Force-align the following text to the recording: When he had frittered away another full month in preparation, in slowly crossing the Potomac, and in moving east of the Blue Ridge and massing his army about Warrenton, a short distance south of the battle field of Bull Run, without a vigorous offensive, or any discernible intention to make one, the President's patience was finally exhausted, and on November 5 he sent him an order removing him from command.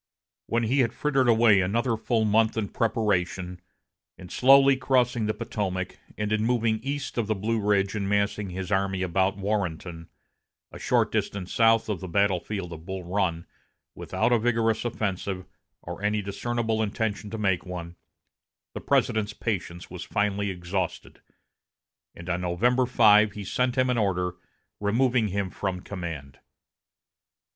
When 0.47 0.63
he 0.63 0.79
had 0.79 0.93
frittered 0.93 1.29
away 1.29 1.61
another 1.61 1.95
full 1.95 2.25
month 2.25 2.57
in 2.57 2.69
preparation, 2.69 3.61
in 4.17 4.29
slowly 4.29 4.75
crossing 4.75 5.27
the 5.27 5.33
Potomac, 5.35 5.99
and 6.17 6.31
in 6.33 6.43
moving 6.43 6.79
east 6.79 7.19
of 7.19 7.27
the 7.27 7.35
Blue 7.35 7.59
Ridge 7.61 7.93
and 7.93 8.09
massing 8.09 8.49
his 8.49 8.71
army 8.71 9.03
about 9.03 9.37
Warrenton, 9.37 10.09
a 10.71 10.79
short 10.79 11.11
distance 11.11 11.53
south 11.53 11.87
of 11.87 11.99
the 11.99 12.07
battle 12.07 12.39
field 12.39 12.73
of 12.73 12.83
Bull 12.83 13.03
Run, 13.03 13.45
without 13.93 14.31
a 14.33 14.39
vigorous 14.39 14.85
offensive, 14.85 15.45
or 15.83 16.01
any 16.01 16.23
discernible 16.23 16.81
intention 16.81 17.29
to 17.29 17.37
make 17.37 17.63
one, 17.63 17.95
the 18.73 18.81
President's 18.81 19.33
patience 19.33 19.91
was 19.91 20.03
finally 20.03 20.49
exhausted, 20.49 21.21
and 22.15 22.27
on 22.27 22.41
November 22.41 22.87
5 22.87 23.33
he 23.33 23.43
sent 23.43 23.77
him 23.77 23.87
an 23.91 23.99
order 23.99 24.33
removing 24.79 25.27
him 25.27 25.51
from 25.51 25.79
command. 25.79 26.39